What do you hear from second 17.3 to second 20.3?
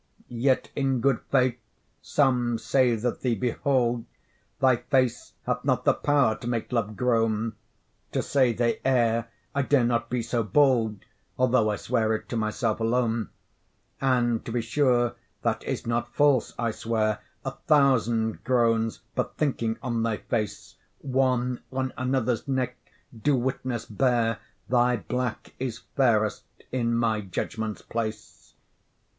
A thousand groans, but thinking on thy